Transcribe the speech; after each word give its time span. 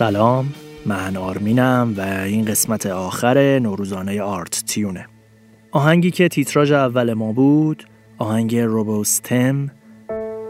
سلام. 0.00 0.46
من 0.86 1.16
آرمینم 1.16 1.94
و 1.96 2.00
این 2.00 2.44
قسمت 2.44 2.86
آخر 2.86 3.58
نوروزانه 3.58 4.22
آرت 4.22 4.64
تیونه. 4.66 5.06
آهنگی 5.72 6.10
که 6.10 6.28
تیتراژ 6.28 6.72
اول 6.72 7.12
ما 7.12 7.32
بود 7.32 7.84
آهنگ 8.18 8.56
روبوستم 8.56 9.70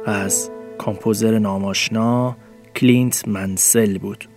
از 0.06 0.50
composer 0.78 1.38
نام‌آشنا 1.38 2.36
کلینت 2.76 3.28
منسل 3.28 3.98
بود. 3.98 4.28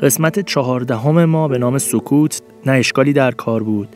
قسمت 0.00 0.40
چهاردهم 0.40 1.24
ما 1.24 1.48
به 1.48 1.58
نام 1.58 1.78
سکوت 1.78 2.42
نه 2.66 2.72
اشکالی 2.72 3.12
در 3.12 3.30
کار 3.30 3.62
بود 3.62 3.88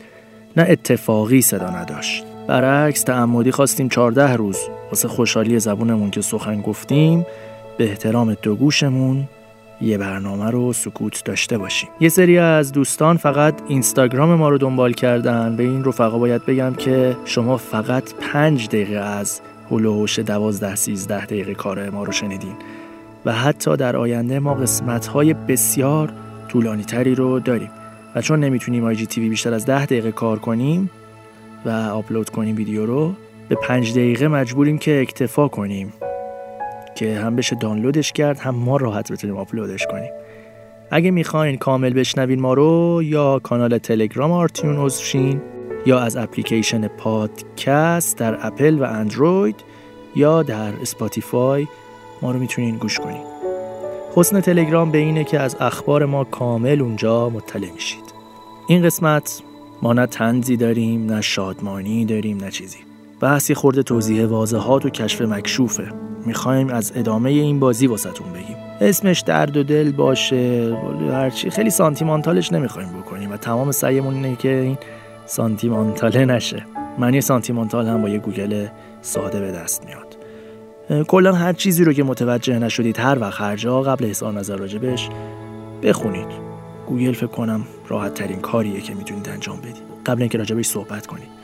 نه 0.57 0.65
اتفاقی 0.69 1.41
صدا 1.41 1.69
نداشت. 1.69 2.23
برعکس 2.47 3.03
تعمدی 3.03 3.51
خواستیم 3.51 3.89
14 3.89 4.33
روز 4.33 4.59
واسه 4.89 5.07
خوشحالی 5.07 5.59
زبونمون 5.59 6.11
که 6.11 6.21
سخن 6.21 6.61
گفتیم 6.61 7.25
به 7.77 7.89
احترام 7.89 8.33
دو 8.33 8.55
گوشمون 8.55 9.27
یه 9.83 9.97
برنامه 9.97 10.51
رو 10.51 10.73
سکوت 10.73 11.25
داشته 11.25 11.57
باشیم. 11.57 11.89
یه 11.99 12.09
سری 12.09 12.37
از 12.37 12.71
دوستان 12.71 13.17
فقط 13.17 13.53
اینستاگرام 13.67 14.35
ما 14.35 14.49
رو 14.49 14.57
دنبال 14.57 14.93
کردن. 14.93 15.55
به 15.55 15.63
این 15.63 15.83
رفقا 15.83 16.17
باید 16.17 16.45
بگم 16.45 16.73
که 16.73 17.15
شما 17.25 17.57
فقط 17.57 18.13
پنج 18.13 18.67
دقیقه 18.67 18.95
از 18.95 19.41
هلوهوش 19.71 20.19
دوازده 20.19 20.75
سیزده 20.75 21.25
دقیقه 21.25 21.53
کار 21.53 21.89
ما 21.89 22.03
رو 22.03 22.11
شنیدین. 22.11 22.55
و 23.25 23.33
حتی 23.33 23.77
در 23.77 23.95
آینده 23.95 24.39
ما 24.39 24.53
قسمت 24.53 25.07
های 25.07 25.33
بسیار 25.33 26.13
طولانی 26.47 26.83
تری 26.83 27.15
رو 27.15 27.39
داریم. 27.39 27.69
و 28.15 28.21
چون 28.21 28.39
نمی‌تونیم 28.39 28.83
آی 28.83 28.95
تیوی 28.95 29.29
بیشتر 29.29 29.53
از 29.53 29.65
ده 29.65 29.85
دقیقه 29.85 30.11
کار 30.11 30.39
کنیم 30.39 30.89
و 31.65 31.69
آپلود 31.69 32.29
کنیم 32.29 32.55
ویدیو 32.55 32.85
رو 32.85 33.13
به 33.49 33.55
پنج 33.55 33.91
دقیقه 33.91 34.27
مجبوریم 34.27 34.77
که 34.77 35.01
اکتفا 35.01 35.47
کنیم. 35.47 35.93
که 36.95 37.19
هم 37.19 37.35
بشه 37.35 37.55
دانلودش 37.55 38.11
کرد 38.11 38.39
هم 38.39 38.55
ما 38.55 38.77
راحت 38.77 39.11
بتونیم 39.11 39.37
آپلودش 39.37 39.85
کنیم. 39.87 40.11
اگه 40.91 41.11
می‌خواین 41.11 41.57
کامل 41.57 41.93
بشنوین 41.93 42.41
ما 42.41 42.53
رو 42.53 43.01
یا 43.03 43.39
کانال 43.39 43.77
تلگرام 43.77 44.31
آرت 44.31 44.51
تیون 44.51 44.77
عضوشین 44.77 45.41
یا 45.85 45.99
از 45.99 46.17
اپلیکیشن 46.17 46.87
پادکست 46.87 48.17
در 48.17 48.47
اپل 48.47 48.79
و 48.79 48.83
اندروید 48.83 49.55
یا 50.15 50.43
در 50.43 50.73
اسپاتیفای 50.81 51.67
ما 52.21 52.31
رو 52.31 52.39
می‌تونین 52.39 52.77
گوش 52.77 52.99
کنین. 52.99 53.23
حسن 54.15 54.41
تلگرام 54.41 54.91
به 54.91 54.97
اینه 54.97 55.23
که 55.23 55.39
از 55.39 55.57
اخبار 55.59 56.05
ما 56.05 56.23
کامل 56.23 56.81
اونجا 56.81 57.29
مطلع 57.29 57.71
میشید. 57.71 58.13
این 58.67 58.83
قسمت 58.83 59.41
ما 59.81 59.93
نه 59.93 60.05
تنزی 60.05 60.57
داریم 60.57 61.05
نه 61.05 61.21
شادمانی 61.21 62.05
داریم 62.05 62.37
نه 62.37 62.51
چیزی. 62.51 62.77
بحثی 63.23 63.53
خورده 63.53 63.83
توضیح 63.83 64.25
واضحات 64.25 64.85
و 64.85 64.89
کشف 64.89 65.21
مکشوفه. 65.21 65.89
می‌خوایم 66.25 66.69
از 66.69 66.91
ادامه 66.95 67.29
این 67.29 67.59
بازی 67.59 67.87
واسهتون 67.87 68.33
بگیم. 68.33 68.55
اسمش 68.81 69.19
درد 69.19 69.57
و 69.57 69.63
دل 69.63 69.91
باشه 69.91 70.73
هرچی 71.11 71.49
خیلی 71.49 71.69
سانتیمانتالش 71.69 72.51
نمی‌خوایم 72.51 72.89
بکنیم 72.89 73.31
و 73.31 73.37
تمام 73.37 73.71
سعیمون 73.71 74.13
اینه 74.13 74.35
که 74.35 74.49
این 74.49 74.77
سانتیمانتاله 75.25 76.25
نشه. 76.25 76.65
معنی 76.99 77.21
سانتیمانتال 77.21 77.87
هم 77.87 78.01
با 78.01 78.09
یه 78.09 78.19
گوگل 78.19 78.67
ساده 79.01 79.39
به 79.39 79.51
دست 79.51 79.85
میاد. 79.85 80.17
کلا 81.05 81.33
هر 81.33 81.53
چیزی 81.53 81.83
رو 81.83 81.93
که 81.93 82.03
متوجه 82.03 82.59
نشدید 82.59 82.99
هر 82.99 83.19
وقت 83.19 83.41
هر 83.41 83.55
جا 83.55 83.81
قبل 83.81 84.05
اظهار 84.05 84.33
نظر 84.33 84.55
راجبش 84.55 85.09
بخونید. 85.83 86.27
گوگل 86.87 87.13
فکر 87.13 87.27
کنم 87.27 87.61
راحت 87.87 88.13
ترین 88.13 88.39
کاریه 88.39 88.81
که 88.81 88.93
می‌تونید 88.93 89.29
انجام 89.29 89.57
بدید. 89.57 89.83
قبل 90.05 90.21
اینکه 90.21 90.37
راجع 90.37 90.49
بهش 90.49 90.65
صحبت 90.65 91.07
کنید. 91.07 91.42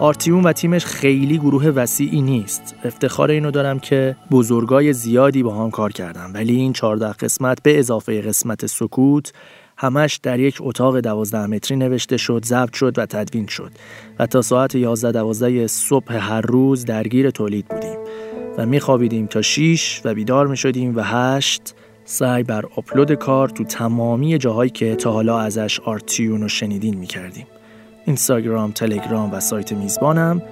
آرت 0.00 0.18
تیون 0.18 0.42
و 0.42 0.52
تیمش 0.52 0.84
خیلی 0.84 1.38
گروه 1.38 1.66
وسیعی 1.66 2.22
نیست. 2.22 2.74
افتخار 2.84 3.30
اینو 3.30 3.50
دارم 3.50 3.78
که 3.78 4.16
بزرگای 4.30 4.92
زیادی 4.92 5.42
با 5.42 5.54
هم 5.54 5.70
کار 5.70 5.92
کردم 5.92 6.30
ولی 6.34 6.56
این 6.56 6.72
14 6.72 7.12
قسمت 7.12 7.62
به 7.62 7.78
اضافه 7.78 8.20
قسمت 8.20 8.66
سکوت 8.66 9.32
همش 9.76 10.20
در 10.22 10.40
یک 10.40 10.58
اتاق 10.60 11.00
12 11.00 11.46
متری 11.46 11.76
نوشته 11.76 12.16
شد 12.16 12.44
ضبط 12.44 12.74
شد 12.74 12.98
و 12.98 13.06
تدوین 13.06 13.46
شد. 13.46 13.72
و 14.18 14.26
تا 14.26 14.42
ساعت 14.42 14.74
11 14.74 15.12
12 15.12 15.66
صبح 15.66 16.14
هر 16.16 16.40
روز 16.40 16.84
درگیر 16.84 17.30
تولید 17.30 17.68
بودیم. 17.68 17.98
و 18.58 18.66
میخوابیدیم 18.66 19.26
تا 19.26 19.42
6 19.42 20.00
و 20.04 20.14
بیدار 20.14 20.46
می‌شدیم 20.46 20.96
و 20.96 21.00
8 21.04 21.74
سعی 22.04 22.42
بر 22.42 22.64
آپلود 22.76 23.12
کار 23.12 23.48
تو 23.48 23.64
تمامی 23.64 24.38
جاهایی 24.38 24.70
که 24.70 24.96
تا 24.96 25.12
حالا 25.12 25.40
ازش 25.40 25.80
آرت 25.80 26.07
تیون 26.07 26.42
رو 26.42 26.48
شنیدین 26.48 26.94
می‌کردیم. 26.94 27.46
اینستاگرام، 28.08 28.72
تلگرام 28.72 29.32
و 29.32 29.40
سایت 29.40 29.72
میزبانم 29.72 30.42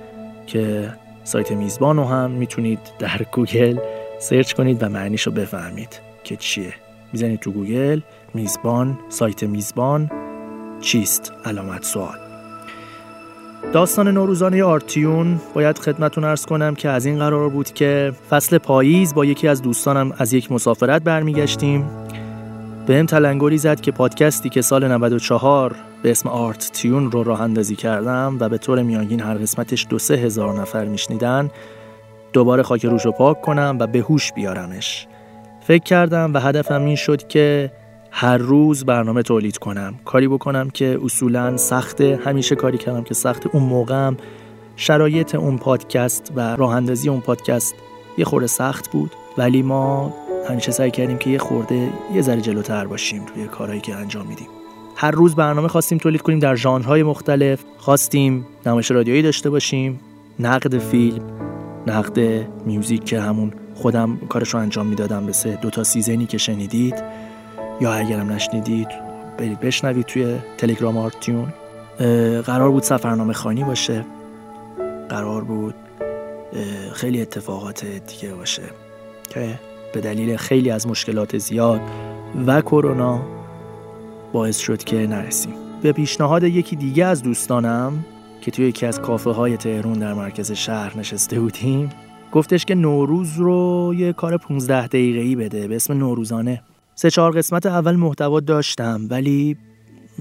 که 0.46 0.92
سایت 1.24 1.52
میزبان 1.52 1.96
رو 1.96 2.04
هم 2.04 2.30
می‌تونید 2.30 2.78
در 2.98 3.20
گوگل 3.32 3.78
search 4.18 4.52
کنید 4.52 4.82
و 4.82 4.88
معنیش 4.88 5.22
رو 5.22 5.32
بفهمید 5.32 6.00
که 6.24 6.36
چیه. 6.36 6.74
می‌زنید 7.12 7.40
تو 7.40 7.52
گوگل 7.52 8.00
میزبان 8.34 8.98
سایت 9.08 9.42
میزبان 9.42 10.10
چیست؟ 10.80 11.32
علامت 11.44 11.84
سوال. 11.84 12.18
داستان 13.72 14.08
نوروزانه 14.08 14.64
آرتیون 14.64 15.40
باید 15.54 15.78
خدمتون 15.78 16.24
ارز 16.24 16.46
کنم 16.46 16.74
که 16.74 16.88
از 16.88 17.06
این 17.06 17.18
قرار 17.18 17.48
بود 17.48 17.72
که 17.72 18.12
فصل 18.30 18.58
پاییز 18.58 19.14
با 19.14 19.24
یکی 19.24 19.48
از 19.48 19.62
دوستانم 19.62 20.12
از 20.18 20.32
یک 20.32 20.52
مسافرت 20.52 21.02
برمیگشتیم. 21.02 21.84
به 22.86 22.96
هم 22.96 23.06
تلنگری 23.06 23.58
زد 23.58 23.80
که 23.80 23.92
پادکستی 23.92 24.48
که 24.48 24.62
سال 24.62 24.88
94 24.88 25.76
به 26.02 26.10
اسم 26.10 26.28
آرت 26.28 26.70
تیون 26.72 27.10
رو 27.10 27.22
راه 27.22 27.40
اندازی 27.40 27.76
کردم 27.76 28.36
و 28.40 28.48
به 28.48 28.58
طور 28.58 28.82
میانگین 28.82 29.20
هر 29.20 29.34
قسمتش 29.34 29.86
دو 29.90 29.98
سه 29.98 30.14
هزار 30.14 30.60
نفر 30.60 30.84
میشنیدن 30.84 31.50
دوباره 32.32 32.62
خاک 32.62 32.84
روش 32.84 33.04
رو 33.04 33.12
پاک 33.12 33.40
کنم 33.40 33.76
و 33.80 33.86
به 33.86 33.98
هوش 33.98 34.32
بیارمش. 34.32 35.06
فکر 35.60 35.82
کردم 35.82 36.34
و 36.34 36.38
هدفم 36.38 36.84
این 36.84 36.96
شد 36.96 37.26
که 37.28 37.72
هر 38.10 38.36
روز 38.36 38.84
برنامه 38.84 39.22
تولید 39.22 39.58
کنم. 39.58 39.94
کاری 40.04 40.28
بکنم 40.28 40.70
که 40.70 40.98
اصولا 41.04 41.56
سخته 41.56 42.20
همیشه 42.24 42.54
کاری 42.54 42.78
کردم 42.78 43.02
که 43.02 43.14
سخت 43.14 43.46
اون 43.46 43.62
موقعم 43.62 44.16
شرایط 44.76 45.34
اون 45.34 45.58
پادکست 45.58 46.32
و 46.36 46.56
راه 46.56 46.74
اندازی 46.74 47.08
اون 47.08 47.20
پادکست 47.20 47.74
یه 48.18 48.24
خورده 48.24 48.46
سخت 48.46 48.90
بود 48.90 49.10
ولی 49.38 49.62
ما 49.62 50.12
همیشه 50.48 50.72
سعی 50.72 50.90
کردیم 50.90 51.18
که 51.18 51.30
یه 51.30 51.38
خورده 51.38 51.88
یه 52.14 52.22
ذره 52.22 52.40
جلوتر 52.40 52.86
باشیم 52.86 53.24
توی 53.24 53.46
کارهایی 53.46 53.80
که 53.80 53.94
انجام 53.94 54.26
میدیم. 54.26 54.46
هر 54.96 55.10
روز 55.10 55.34
برنامه 55.34 55.68
خواستیم 55.68 55.98
تولید 55.98 56.22
کنیم 56.22 56.38
در 56.38 56.54
ژانرهای 56.54 57.02
مختلف. 57.02 57.64
خواستیم 57.78 58.46
نمایش 58.66 58.90
رادیویی 58.90 59.22
داشته 59.22 59.50
باشیم 59.50 60.00
نقد 60.40 60.78
فیلم 60.78 61.22
نقد 61.86 62.46
music 62.66 63.04
که 63.04 63.20
همون 63.20 63.52
خودم 63.74 64.18
کارش 64.28 64.54
رو 64.54 64.60
انجام 64.60 64.86
می‌دادم 64.86 65.32
سه 65.32 65.58
دو 65.62 65.70
تا 65.70 65.84
season 65.84 66.20
ی 66.20 66.26
که 66.26 66.38
شنیدید. 66.38 66.94
یا 67.80 67.92
اگرم 67.92 68.32
نشنیدید 68.32 68.88
برید 69.38 69.60
بشنوید 69.60 70.06
توی 70.06 70.36
تلگرام 70.58 70.96
آرت 70.96 71.17
تیون. 71.17 71.52
قرار 72.42 72.70
بود 72.70 72.82
سفرنامه 72.82 73.32
خانی 73.32 73.64
باشه. 73.64 74.04
قرار 75.08 75.44
بود 75.44 75.74
خیلی 76.92 77.22
اتفاقات 77.22 77.84
دیگه 77.84 78.34
باشه. 78.34 78.62
که 79.30 79.58
به 79.92 80.00
دلیل 80.00 80.36
خیلی 80.36 80.70
از 80.70 80.86
مشکلات 80.86 81.38
زیاد 81.38 81.80
و 82.46 82.60
کرونا 82.60 83.20
باعث 84.32 84.58
شد 84.58 84.84
که 84.84 84.96
نرسیم. 84.96 85.54
به 85.82 85.92
پیشنهاد 85.92 86.42
یکی 86.42 86.76
دیگه 86.76 87.04
از 87.04 87.22
دوستانم 87.22 88.04
که 88.40 88.50
توی 88.50 88.68
یکی 88.68 88.86
از 88.86 89.00
کافه 89.00 89.30
های 89.30 89.56
تهرون 89.56 89.98
در 89.98 90.14
مرکز 90.14 90.52
شهر 90.52 90.98
نشسته 90.98 91.40
بودیم 91.40 91.90
گفتش 92.32 92.64
که 92.64 92.74
نوروز 92.74 93.36
رو 93.36 93.94
یه 93.96 94.12
کار 94.12 94.36
15 94.36 94.86
دقیقه 94.86 95.20
ای 95.20 95.36
بده 95.36 95.68
به 95.68 95.76
اسم 95.76 95.92
نوروزانه. 95.92 96.62
سه 96.94 97.10
چهار 97.10 97.36
قسمت 97.36 97.66
اول 97.66 97.96
محتوا 97.96 98.40
داشتم 98.40 99.00
ولی 99.10 99.56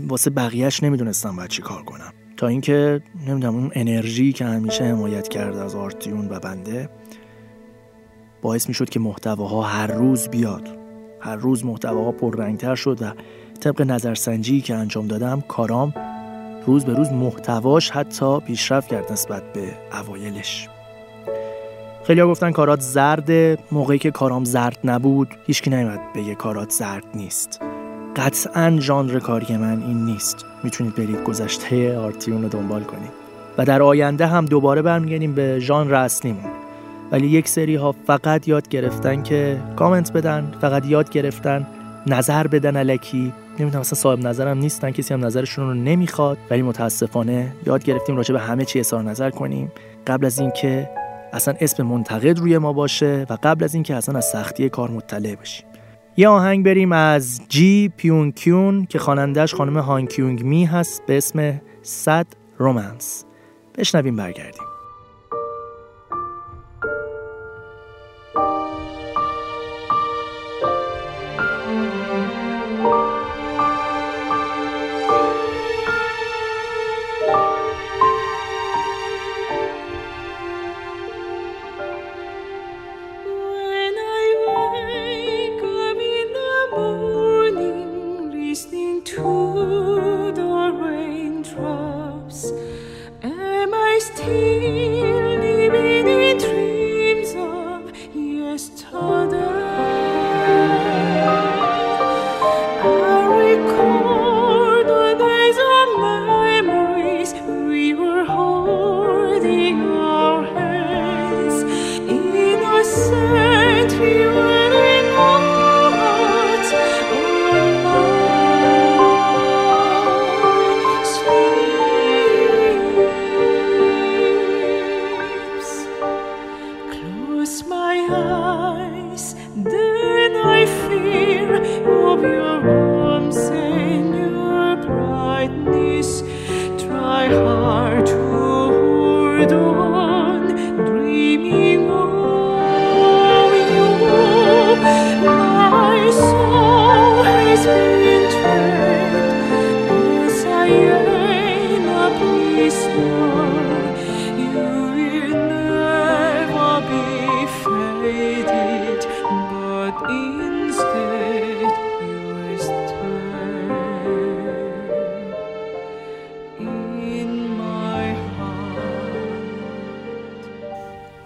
واسه 0.07 0.29
بقیهش 0.29 0.83
نمی‌دونستم 0.83 1.35
باید 1.35 1.49
چی 1.49 1.61
کار 1.61 1.83
کنم. 1.83 2.13
تا 2.37 2.47
اینکه 2.47 3.01
نمی‌دونم 3.27 3.55
اون 3.55 3.71
انرژی 3.73 4.33
که 4.33 4.45
همیشه 4.45 4.83
حمایت 4.83 5.27
کرده 5.27 5.61
از 5.63 5.75
آرتیون 5.75 6.27
و 6.29 6.39
بنده 6.39 6.89
باعث 8.45 8.67
می‌شد 8.67 8.89
که 8.89 8.99
محتواها 8.99 9.61
هر 9.61 9.87
روز 9.87 10.29
بیاد. 10.29 10.69
هر 11.19 11.35
روز 11.35 11.65
محتواها 11.65 12.11
پررنگتر 12.11 12.75
شد 12.75 13.01
و 13.01 13.05
طبق 13.59 13.81
نظرسنجی 13.81 14.61
که 14.61 14.75
انجام 14.75 15.07
دادم 15.07 15.43
کارام 15.47 15.93
روز 16.65 16.85
به 16.85 16.93
روز 16.93 17.11
محتواش 17.11 17.89
حتی 17.89 18.39
پیشرفت 18.39 18.87
کرد 18.87 19.11
نسبت 19.11 19.53
به 19.53 19.73
اوایلش. 20.01 20.67
خیلی 22.03 22.21
ها 22.21 22.27
گفتن 22.27 22.51
کارات 22.51 22.81
زرده 22.81 23.57
موقعی 23.71 23.99
که 23.99 24.11
کارام 24.11 24.43
زرد 24.43 24.77
نبود 24.83 25.27
هیچکی 25.45 25.69
نمیاد 25.69 25.99
بگه 26.15 26.35
کارات 26.35 26.69
زرد 26.69 27.05
نیست. 27.15 27.61
قطعا 28.15 28.77
ژانر 28.79 29.19
کاری 29.19 29.57
من 29.57 29.83
این 29.83 30.05
نیست. 30.05 30.45
می‌تونید 30.63 30.95
برید 30.95 31.23
گذشته 31.23 31.97
آرتیون 31.97 32.43
رو 32.43 32.49
دنبال 32.49 32.83
کنید. 32.83 33.11
و 33.57 33.65
در 33.65 33.81
آینده 33.81 34.27
هم 34.27 34.45
دوباره 34.45 34.81
برمیگردیم 34.81 35.35
به 35.35 35.59
ژانر 35.59 35.95
اصلیمون. 35.95 36.64
ولی 37.11 37.27
یک 37.27 37.47
سری 37.47 37.75
ها 37.75 37.91
فقط 37.91 38.47
یاد 38.47 38.67
گرفتن 38.67 39.23
که 39.23 39.57
کامنت 39.75 40.13
بدن 40.13 40.53
فقط 40.61 40.85
یاد 40.85 41.09
گرفتن 41.09 41.67
نظر 42.07 42.47
بدن 42.47 42.77
علکی 42.77 43.33
نمی‌دونم 43.59 43.81
اصلا 43.81 43.99
صاحب 43.99 44.19
نظرم 44.19 44.57
نیستن 44.57 44.91
کسی 44.91 45.13
هم 45.13 45.25
نظرشون 45.25 45.67
رو 45.67 45.73
نمی‌خواد 45.73 46.37
ولی 46.49 46.61
متاسفانه 46.61 47.51
یاد 47.65 47.83
گرفتیم 47.83 48.17
راجع 48.17 48.33
به 48.33 48.39
همه 48.39 48.65
چی 48.65 48.79
اظهار 48.79 49.03
نظر 49.03 49.29
کنیم. 49.29 49.71
قبل 50.07 50.25
از 50.25 50.39
اینکه 50.39 50.89
اصلا 51.33 51.53
اسم 51.61 51.83
منتقد 51.83 52.39
روی 52.39 52.57
ما 52.57 52.73
باشه 52.73 53.25
و 53.29 53.37
قبل 53.43 53.63
از 53.63 53.73
اینکه 53.73 53.95
اصلا 53.95 54.17
از 54.17 54.25
سختی 54.25 54.69
کار 54.69 54.91
مطلع 54.91 55.35
باشیم 55.35 55.65
یه 56.17 56.27
آهنگ 56.27 56.65
بریم 56.65 56.91
از 56.91 57.41
جی 57.49 57.93
پیون 57.97 58.31
کیون 58.31 58.85
که 58.85 58.99
خوانندهش 58.99 59.53
خانم 59.53 59.77
هان 59.77 60.05
کیونگ 60.05 60.43
می 60.43 60.65
هست 60.65 61.01
به 61.05 61.17
اسم 61.17 61.61
صد 61.81 62.27
رومنس 62.57 63.25
بشنویم 63.77 64.15
برگردیم. 64.15 64.74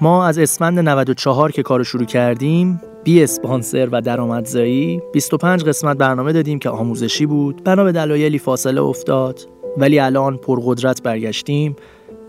ما 0.01 0.25
از 0.25 0.38
اسفند 0.38 0.80
94 0.80 1.51
که 1.51 1.63
کارو 1.63 1.84
شروع 1.84 2.06
کردیم 2.06 2.81
بی 3.04 3.24
اسپانسر 3.24 3.90
و 3.92 4.01
درآمدزایی 4.01 5.01
25 5.13 5.63
قسمت 5.63 5.98
برنامه 5.98 6.34
دادیم 6.34 6.60
که 6.60 6.69
آموزشی 6.69 7.25
بود. 7.25 7.63
بنا 7.63 7.84
به 7.84 7.92
دلایلی 7.92 8.40
فاصله 8.40 8.81
افتاد 8.81 9.40
ولی 9.78 10.00
الان 10.00 10.38
پرقدرت 10.38 11.04
برگشتیم 11.04 11.75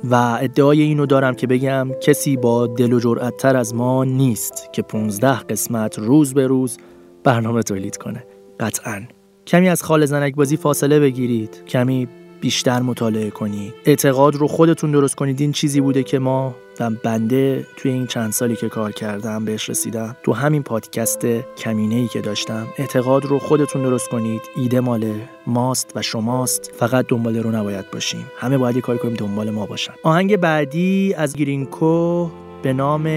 و 0.05 0.39
ادعای 0.41 0.83
اینو 0.83 1.07
دارم 1.07 1.35
که 1.35 1.47
بگم 1.47 1.89
کسی 2.01 2.37
با 2.37 2.67
دل 2.67 2.93
و 2.93 3.01
جرأت 3.01 3.37
تر 3.37 3.57
از 3.57 3.75
ما 3.75 4.05
نیست 4.05 4.69
که 4.73 4.83
15 4.83 5.39
قسمت 5.39 5.99
روز 5.99 6.35
به 6.35 6.47
روز 6.47 6.79
برنامه 7.25 7.63
تولید 7.63 7.97
کنه. 7.97 8.25
قطعا. 8.61 9.03
کمی 9.47 9.69
از 9.69 9.83
خال 9.83 10.07
زنک 10.07 10.35
بازی 10.35 10.57
فاصله 10.57 11.01
بگیرید. 11.01 11.65
کمی 11.69 12.09
بیشتر 12.41 12.81
مطالعه 12.81 13.31
کنید 13.31 13.75
اعتقاد 13.85 14.35
رو 14.35 14.49
خودتون 14.49 14.91
درست 14.91 15.15
کنید. 15.15 15.41
این 15.41 15.53
چیزی 15.53 15.81
بوده 15.81 16.03
که 16.03 16.19
ما 16.19 16.55
و 16.81 16.91
بنده 16.91 17.67
توی 17.77 17.91
این 17.91 18.07
چند 18.07 18.33
سالی 18.33 18.57
که 18.57 18.69
کار 18.69 18.93
کردم 18.93 19.45
بهش 19.45 19.71
رسیدم. 19.71 20.17
تو 20.23 20.33
همین 20.33 20.63
پادکست 20.63 21.27
کمینه 21.59 21.95
ای 21.95 22.09
که 22.09 22.21
داشتم 22.21 22.67
اعتقاد 22.79 23.25
رو 23.25 23.39
خودتون 23.39 23.83
درست 23.83 24.09
کنید. 24.09 24.41
ایده 24.57 24.81
مال 24.81 25.13
ماست 25.47 25.93
و 25.95 26.03
شماست. 26.03 26.73
فقط 26.79 27.07
دنبال 27.09 27.37
رو 27.37 27.51
نباید 27.51 27.91
باشیم. 27.91 28.27
همه 28.39 28.59
باید 28.59 28.77
یه 28.77 28.83
کاری 28.83 28.99
کنیم 28.99 29.15
دنبال 29.15 29.51
ما 29.51 29.67
باشن. 29.67 29.93
آهنگ 30.03 30.37
بعدی 30.37 31.15
از 31.15 31.37
گرینکو 31.37 32.29
به 32.63 32.73
نام 32.73 33.09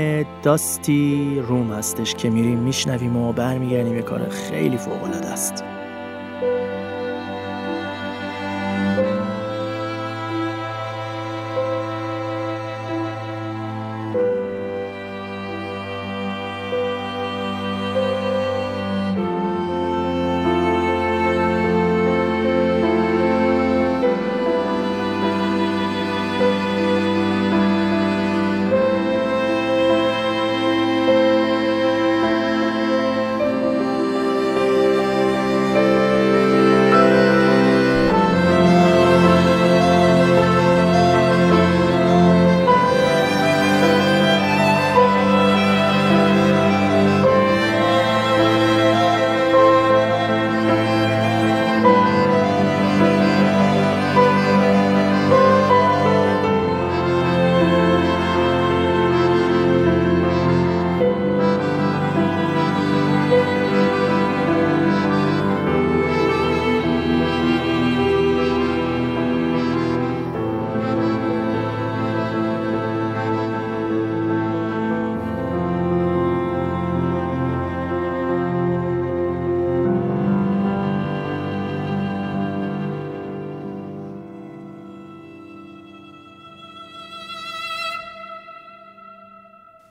داستی 0.43 1.39
روم 1.47 1.71
هستش 1.71 2.15
که 2.15 2.29
میریم 2.29 2.59
میشنویم 2.59 3.17
و 3.17 3.33
برمیگردیم. 3.33 3.95
یه 3.95 4.01
کار 4.01 4.29
خیلی 4.29 4.77
فوق 4.77 5.03
العاده 5.03 5.27
است. 5.27 5.63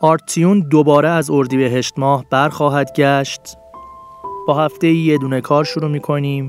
آرت 0.04 0.28
تیون 0.28 0.60
دوباره 0.60 1.08
از 1.08 1.30
اردیبهشت 1.30 1.98
ماه 1.98 2.24
برخواهد 2.30 2.92
گشت. 2.96 3.40
با 4.46 4.64
هفته 4.64 4.88
یه 4.88 5.18
دونه 5.18 5.40
کار 5.40 5.64
شروع 5.64 5.90
می‌کنیم 5.90 6.48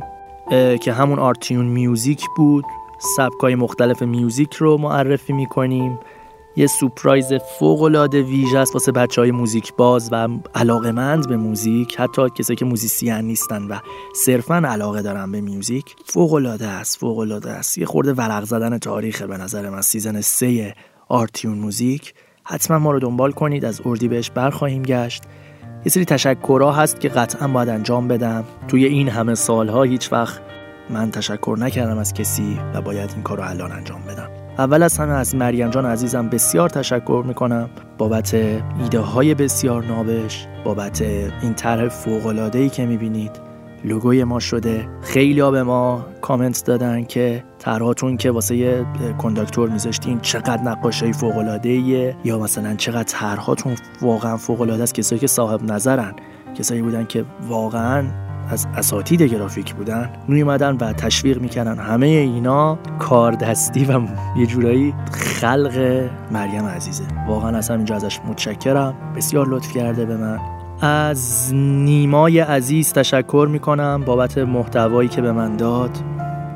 که 0.81 0.93
همون 0.93 1.19
آرت 1.19 1.39
تیون 1.39 1.65
music 1.65 2.25
بود. 2.37 2.65
سبکای 3.17 3.55
مختلف 3.55 4.01
music 4.01 4.53
رو 4.53 4.77
معرفی 4.77 5.33
می‌کنیم. 5.33 5.99
یه 6.55 6.67
surprise 6.67 7.33
فوق 7.33 7.81
العاده 7.81 8.21
ویژه 8.21 8.57
است 8.57 8.73
واسه 8.73 8.91
بچه 8.91 9.21
های 9.21 9.31
موزیک 9.31 9.73
باز 9.73 10.09
و 10.11 10.27
علاقمند 10.55 11.29
به 11.29 11.37
موزیک. 11.37 11.99
حتی 11.99 12.29
کسایی 12.29 12.57
که 12.57 12.65
موزیسین 12.65 13.13
نیستن 13.13 13.63
و 13.63 13.79
صرفا 14.15 14.55
علاقه 14.55 15.01
دارن 15.01 15.31
به 15.31 15.41
music 15.41 15.95
فوق 16.05 16.33
العاده 16.33 16.67
است 16.67 16.99
فوق 16.99 17.17
العاده 17.17 17.51
است. 17.51 17.77
یه 17.77 17.85
خورده 17.85 18.13
ورق 18.13 18.43
زدن 18.43 18.77
تاریخ 18.77 19.21
به 19.21 19.37
نظر 19.37 19.69
من. 19.69 19.81
season 19.81 20.21
سه 20.21 20.75
آرتیون 21.07 21.57
موزیک. 21.57 22.13
حتما 22.45 22.79
ما 22.79 22.91
رو 22.91 22.99
دنبال 22.99 23.31
کنید 23.31 23.65
از 23.65 23.81
اردی 23.85 24.07
بهش 24.07 24.29
برخواهیم 24.29 24.83
گشت. 24.83 25.23
یه 25.85 25.91
سری 25.91 26.05
تشکرها 26.05 26.71
هست 26.71 26.99
که 26.99 27.09
قطعا 27.09 27.47
باید 27.47 27.69
انجام 27.69 28.07
بدم. 28.07 28.43
توی 28.67 28.85
این 28.85 29.09
همه 29.09 29.35
سالها 29.35 29.83
هیچ 29.83 30.13
وقت 30.13 30.41
من 30.89 31.11
تشکر 31.11 31.55
نکردم 31.59 31.97
از 31.97 32.13
کسی 32.13 32.59
و 32.73 32.81
باید 32.81 33.11
این 33.13 33.23
کار 33.23 33.37
رو 33.37 33.49
الان 33.49 33.71
انجام 33.71 34.01
بدم. 34.01 34.29
اول 34.57 34.83
از 34.83 34.97
همه 34.97 35.13
از 35.13 35.35
مریم 35.35 35.69
جان 35.69 35.85
عزیزم 35.85 36.29
بسیار 36.29 36.69
تشکر 36.69 37.23
می‌کنم. 37.27 37.69
بابت 37.97 38.33
ایده 38.33 38.99
های 38.99 39.33
بسیار 39.33 39.83
نابش 39.83 40.47
بابت 40.63 41.01
این 41.41 41.53
طرح 41.53 41.87
فوق 41.87 42.25
العاده 42.25 42.59
ای 42.59 42.69
که 42.69 42.85
می‌بینید. 42.85 43.52
لوگوی 43.83 44.23
ما 44.23 44.39
شده. 44.39 44.87
خیلی 45.01 45.39
ها 45.39 45.51
به 45.51 45.63
ما 45.63 46.05
کامنت 46.21 46.65
دادن 46.65 47.03
که 47.03 47.43
طرحاتون 47.59 48.17
که 48.17 48.31
واسه 48.31 48.85
کنداکتور 49.17 49.69
میذاشتین 49.69 50.19
چقدر 50.19 50.61
نقاشی 50.61 51.13
فوق 51.13 51.37
العاده 51.37 51.69
یا 52.23 52.39
مثلا 52.39 52.75
چقدر 52.75 53.03
طرحاتون 53.03 53.75
واقعا 54.01 54.37
فوق 54.37 54.61
العاده 54.61 54.83
است؟ 54.83 54.93
کسایی 54.93 55.19
که 55.19 55.27
صاحب 55.27 55.71
نظرن 55.71 56.13
کسایی 56.55 56.81
بودن 56.81 57.05
که 57.05 57.25
واقعا 57.47 58.03
از 58.49 58.67
اساتید 58.75 59.21
گرافیک 59.21 59.73
بودن 59.75 60.09
می 60.27 60.41
اومدن 60.41 60.77
و 60.77 60.93
تشویق 60.93 61.41
می‌کردن. 61.41 61.79
همه 61.79 62.05
اینا 62.05 62.79
کار 62.99 63.31
دستی 63.31 63.85
و 63.85 64.01
یه 64.37 64.45
جورایی 64.45 64.93
خلق 65.11 66.09
مریم 66.31 66.65
عزیزه. 66.65 67.03
واقعا 67.27 67.57
از 67.57 67.69
همینجا 67.69 67.95
ازش 67.95 68.19
متشکرم. 68.27 68.95
بسیار 69.15 69.47
لطف 69.49 69.71
کرده 69.71 70.05
به 70.05 70.17
من. 70.17 70.39
از 70.83 71.53
نیمای 71.53 72.39
عزیز 72.39 72.93
تشکر 72.93 73.47
می‌کنم 73.51 74.03
بابت 74.05 74.37
محتوایی 74.37 75.09
که 75.09 75.21
به 75.21 75.31
من 75.31 75.55
داد 75.55 75.97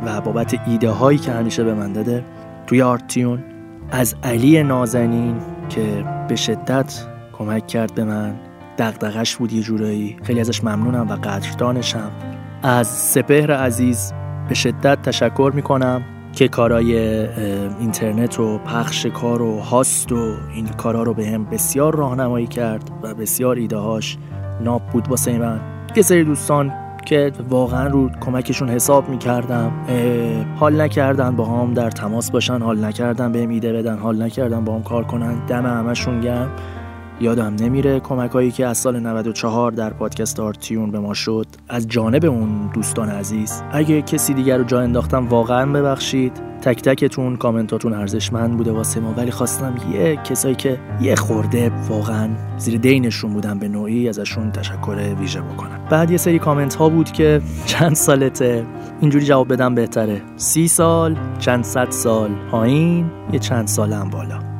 و 0.05 0.21
بابت 0.21 0.59
ایده 0.67 0.89
هایی 0.89 1.17
که 1.17 1.31
همیشه 1.31 1.63
به 1.63 1.73
من 1.73 1.93
داده. 1.93 2.25
توی 2.67 2.81
آرتیون 2.81 3.43
از 3.91 4.15
علی 4.23 4.63
نازنین 4.63 5.35
که 5.69 6.05
به 6.27 6.35
شدت 6.35 7.05
کمک 7.37 7.67
کرد 7.67 7.95
به 7.95 8.03
من. 8.03 8.35
دقدقش 8.77 9.35
بود 9.35 9.53
یه 9.53 9.61
جورایی. 9.61 10.17
خیلی 10.23 10.39
ازش 10.39 10.63
ممنونم 10.63 11.09
و 11.09 11.15
قدردانشم. 11.15 12.11
از 12.63 12.87
سپهر 12.87 13.51
عزیز 13.51 14.13
به 14.49 14.55
شدت 14.55 15.01
تشکر 15.01 15.51
می‌کنم. 15.55 16.01
که 16.37 16.47
کارای 16.47 16.97
اینترنت 17.79 18.39
و 18.39 18.57
پخش 18.57 19.05
کار 19.05 19.41
و 19.41 19.59
هاست 19.59 20.11
و 20.11 20.35
این 20.55 20.67
کارا 20.67 21.03
رو 21.03 21.13
به 21.13 21.27
هم 21.27 21.45
بسیار 21.45 21.95
راهنمایی 21.95 22.47
کرد 22.47 22.91
و 23.03 23.13
بسیار 23.13 23.55
ایده 23.55 23.77
هاش 23.77 24.17
ناب 24.63 24.81
بود 24.93 25.07
واسه 25.07 25.37
من. 25.37 25.59
یه 25.95 26.03
سری 26.03 26.23
دوستان 26.23 26.73
که 27.05 27.31
واقعا 27.49 27.87
رو 27.87 28.09
کمکشون 28.09 28.69
حساب 28.69 29.09
می‌کردم 29.09 29.71
حال 30.55 30.81
نکردن 30.81 31.35
با 31.35 31.45
هم 31.45 31.73
در 31.73 31.89
تماس 31.89 32.31
باشن 32.31 32.61
حال 32.61 32.85
نکردن 32.85 33.31
به 33.31 33.39
ایده 33.39 33.73
بدن 33.73 33.97
حال 33.97 34.21
نکردن 34.21 34.65
با 34.65 34.75
هم 34.75 34.83
کار 34.83 35.03
کنن 35.03 35.45
دم 35.45 35.65
همشون 35.65 36.21
گرم. 36.21 36.51
یادم 37.21 37.55
نمیره 37.59 37.99
کمک 37.99 38.31
هایی 38.31 38.51
که 38.51 38.65
از 38.65 38.77
سال 38.77 38.99
94 38.99 39.71
در 39.71 39.89
پادکست 39.89 40.39
آرتیون 40.39 40.91
به 40.91 40.99
ما 40.99 41.13
شد. 41.13 41.47
از 41.69 41.87
جانب 41.87 42.25
اون 42.25 42.69
دوستان 42.73 43.09
عزیز 43.09 43.63
اگه 43.71 44.01
کسی 44.01 44.33
دیگر 44.33 44.57
رو 44.57 44.63
جا 44.63 44.79
انداختم 44.79 45.27
واقعا 45.27 45.65
ببخشید. 45.65 46.47
تک 46.61 46.81
تکتون 46.81 47.35
کامنتاتون 47.35 47.93
ارزشمند 47.93 48.57
بوده 48.57 48.71
واسه 48.71 48.99
ما 48.99 49.13
ولی 49.17 49.31
خواستم 49.31 49.75
یه 49.93 50.15
کسایی 50.15 50.55
که 50.55 50.79
یه 51.01 51.15
خورده 51.15 51.71
واقعا 51.89 52.29
زیر 52.57 52.79
دینشون 52.79 53.33
بودن 53.33 53.59
به 53.59 53.67
نوعی 53.67 54.09
ازشون 54.09 54.51
تشکر 54.51 55.15
ویژه 55.19 55.41
بکنم. 55.41 55.79
بعد 55.89 56.11
یه 56.11 56.17
سری 56.17 56.39
کامنت 56.39 56.75
ها 56.75 56.89
بود 56.89 57.11
که 57.11 57.41
چند 57.65 57.93
سالته 57.93 58.65
اینجوری 59.01 59.25
جواب 59.25 59.53
بدم 59.53 59.75
بهتره. 59.75 60.21
سی 60.35 60.67
سال 60.67 61.17
چند 61.39 61.63
صد 61.63 61.91
سال 61.91 62.29
پایین 62.51 63.11
یه 63.33 63.39
چند 63.39 63.67
سالم 63.67 64.09
بالا. 64.09 64.56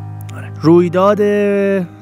رویداد 0.62 1.20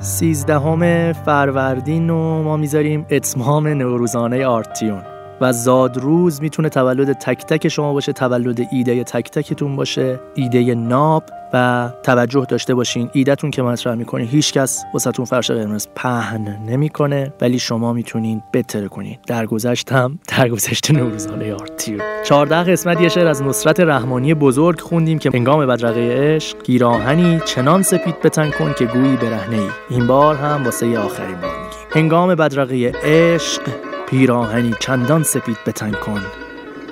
سیزدهم 0.02 1.14
فروردین 1.14 2.10
رو 2.10 2.44
ما 2.44 2.58
می‌ذاریم 2.58 3.06
اتمام 3.12 3.68
نوروزانه 3.68 4.46
آرتیون. 4.46 5.15
و 5.42 5.54
زادروز 5.54 6.42
می‌تونه 6.42 6.70
تولد 6.70 7.14
تک 7.14 7.46
تک 7.46 7.68
شما 7.68 7.94
باشه 7.94 8.14
تولد 8.14 8.68
ایده 8.72 9.04
تک 9.04 9.32
تکتون 9.32 9.76
باشه 9.76 10.20
ایده 10.36 10.76
ناب 10.76 11.24
و 11.54 11.90
توجه 12.04 12.46
داشته 12.50 12.76
باشین. 12.76 13.10
ایدهتون 13.14 13.52
که 13.52 13.62
مطرح 13.62 13.96
می‌کنین 13.96 14.28
هیچکس 14.28 14.84
واسهتون 14.94 15.26
فرش 15.26 15.52
قرمز 15.52 15.88
پهن 15.96 16.58
نمی‌کنه 16.68 17.34
ولی 17.42 17.60
شما 17.60 17.94
می‌تونین 17.94 18.44
بتره 18.54 18.88
کنین. 18.88 19.18
در 19.28 19.46
گذشتم 19.46 20.20
در 20.28 20.50
گذشت 20.50 20.92
نوروزانه 20.92 21.54
آرتیو. 21.54 22.00
14 22.24 22.72
قسمت 22.72 23.02
یه 23.02 23.10
شعر 23.10 23.28
از 23.28 23.44
نصرت 23.44 23.80
رحمانی 23.80 24.34
بزرگ 24.34 24.80
خوندیم 24.80 25.20
که 25.20 25.30
هنگام 25.34 25.66
بدرقه 25.66 26.36
عشق 26.36 26.64
گیراهنی 26.64 27.40
چنان 27.46 27.82
سپید 27.82 28.22
بتن 28.22 28.52
کن 28.52 28.74
که 28.74 28.86
گویی 28.86 29.16
برهنه 29.16 29.58
ای 29.58 29.70
این 29.90 30.08
بار 30.08 30.36
هم 30.36 30.64
واسه 30.66 31.00
آخرین 31.00 31.42
بار 31.42 31.52
میگیم. 31.52 31.80
هنگام 31.92 32.36
بدرقه 32.36 32.92
عشق 33.04 33.62
پیراهنی 34.08 34.74
چندان 34.80 35.24
سپید 35.24 35.58
بتن 35.68 35.92
کن 35.92 36.22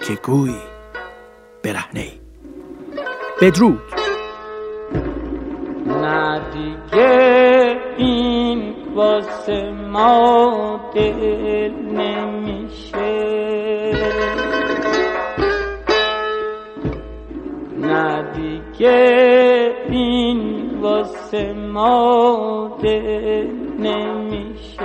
که 0.07 0.13
گویی 0.23 0.61
برهنه. 1.63 2.07
بدرود. 3.41 3.81
نه 5.87 6.41
دیگه 6.53 7.77
این 7.97 8.73
واسه 8.95 9.71
ما 9.91 10.91
دل 10.95 11.71
نمیشه. 11.71 13.13
نه 17.77 18.31
دیگه 18.33 19.75
این 19.89 20.69
واسه 20.81 21.53
ما 21.53 22.77
دل 22.83 23.47
نمیشه. 23.79 24.83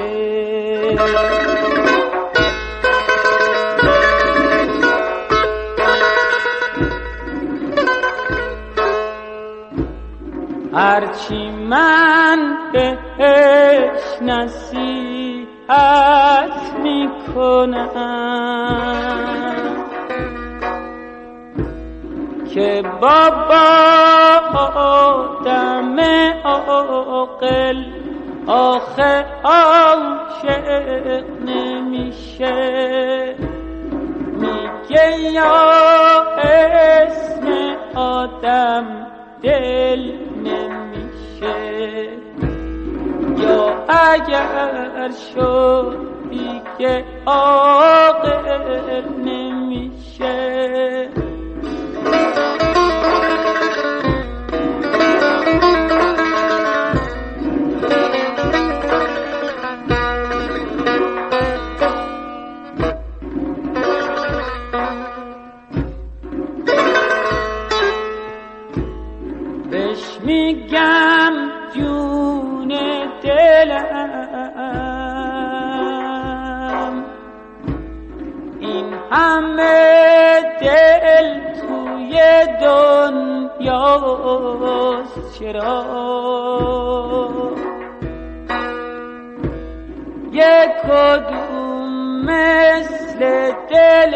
هرچی 10.79 11.51
من 11.51 12.57
بهش 12.73 14.23
نصیحت 14.23 15.49
می‌کنم. 16.83 17.89
که 22.55 22.83
بابا 23.01 23.69
آدم 24.75 26.01
عاقل 26.45 27.85
آخه 28.47 29.25
عاشق 29.45 31.25
نمیشه. 31.45 33.37
میگه 34.39 35.21
یا 35.33 35.78
اگر 44.29 45.11
شدی 45.35 46.63
که 46.79 47.05
عاقل 47.27 49.03
نمیشه. 49.25 50.98
همه 79.13 80.41
دل 80.61 81.41
توی 81.61 82.21
دنیاست 82.61 83.89
چرا؟ 85.39 85.85
یک 90.33 90.71
کدوم 90.83 92.25
مثل 92.25 93.21
دل 93.71 94.15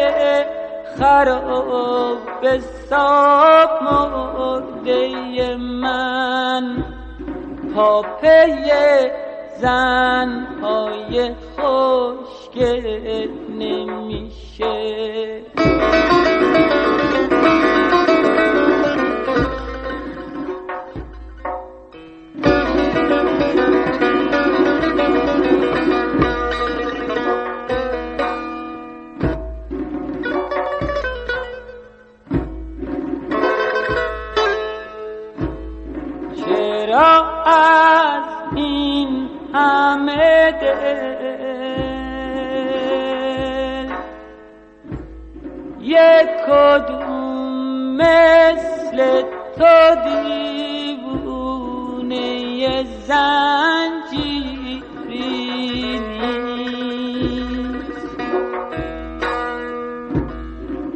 خراب 0.99 2.59
ساب 2.89 3.69
مرده 3.83 5.55
من. 5.55 6.83
پاپه 7.75 9.11
زن 9.61 10.47
های 10.61 11.33
خوشگل 11.55 13.27
نمیشه. 13.59 15.12
کدوم 46.53 47.97
مثل 47.97 48.97
تو 49.57 49.75
دیوونه 50.75 52.27
زنجیری 53.07 54.83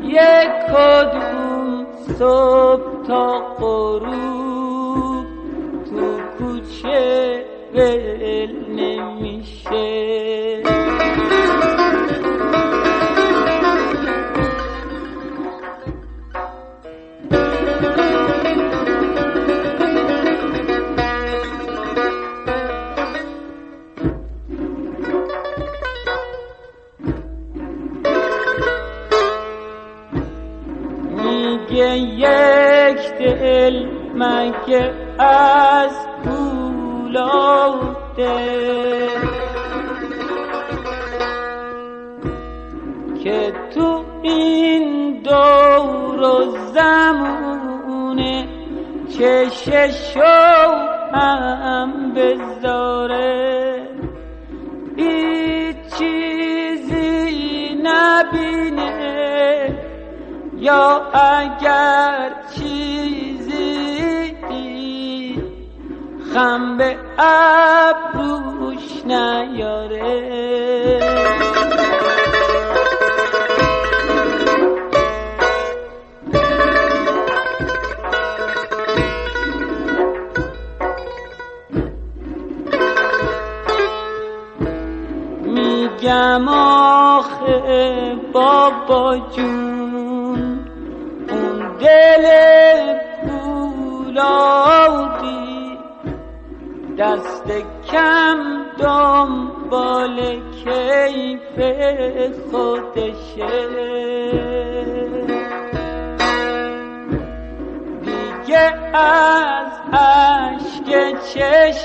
یک 0.04 0.54
کدوم 0.74 1.68
صبح 2.20 2.86
تا 3.08 3.26
غروب 3.60 5.26
تو 5.90 6.04
کوچه 6.38 7.02
ول 7.74 8.54
نمیشه. 8.70 10.77
مگه 34.18 34.94
از 35.20 35.92
پولاده 36.24 37.58
که 43.24 43.54
تو 43.76 44.04
این 44.22 45.14
دور 45.22 46.22
و 46.22 46.58
زمونه 46.74 48.48
چششو 49.10 50.22
هم 51.14 52.14
بذاره. 52.14 53.88
هیچ 54.98 55.76
چیزی 55.98 57.76
نبینه. 57.84 59.18
یا 60.58 61.12
اگر 61.14 62.34
چیزی 62.56 62.77
خم 66.34 66.78
به 66.78 66.98
ابروش 67.18 69.06
نیاره. 69.06 70.38
میگم 85.44 86.48
آخه 86.48 88.16
بابا 88.34 89.18
جون 89.18 90.60
اون 91.30 91.78
دل 91.80 92.87
دست 97.48 97.64
کم 97.92 98.40
دنبال 98.80 100.42
کیف 100.64 101.56
خودشه. 102.52 103.68
دیگه 108.02 108.96
از 108.96 109.72
عشق 109.94 110.90
چشش 111.22 111.84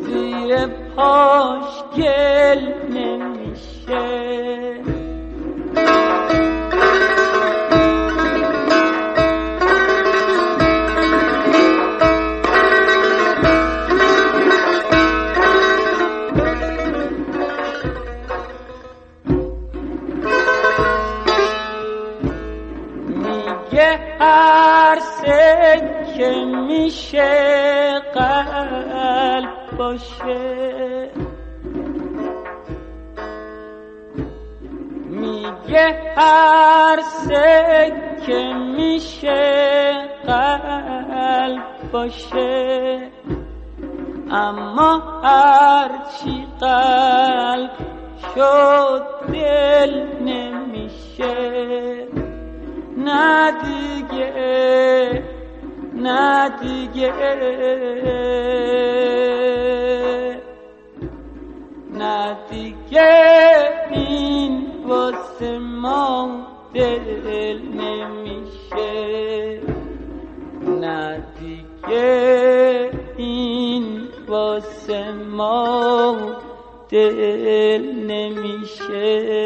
زیر 0.00 0.66
پاش 0.96 1.84
گل 1.96 2.62
نمیشه. 2.90 4.75
باشه. 29.96 31.10
میگه 35.10 36.14
هر 36.16 37.00
سکه 37.02 38.52
میشه 38.76 39.92
قلب 40.26 41.90
باشه. 41.92 43.10
اما 44.30 45.20
هرچی 45.22 46.46
قلب 46.60 47.70
شد 48.34 49.02
دل 49.32 50.06
نمیشه. 50.20 51.34
نه 52.96 53.52
دیگه 53.52 55.22
نه 55.94 56.48
دیگه. 56.60 57.12
نه 61.96 62.36
این 63.90 64.66
واسه 64.86 65.58
ما 65.58 66.46
دل 66.74 67.58
نمیشه. 67.74 69.60
نه 70.80 71.24
این 73.16 74.08
واسه 74.28 75.12
ما 75.12 76.16
دل 76.88 77.82
نمیشه. 78.06 79.36